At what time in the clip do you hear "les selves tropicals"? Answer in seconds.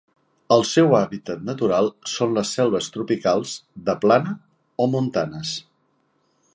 2.39-3.55